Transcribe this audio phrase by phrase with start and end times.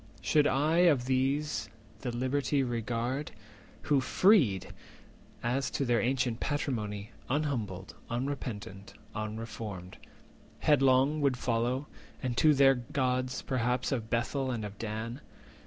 [0.19, 1.69] Should I of these
[1.99, 3.31] the liberty regard,
[3.83, 4.73] Who, freed,
[5.43, 9.99] as to their ancient patrimony, Unhumbled, unrepentant, unreformed,
[10.61, 11.85] Headlong would follow,
[12.23, 15.21] and to their gods perhaps 430 Of Bethel and of Dan?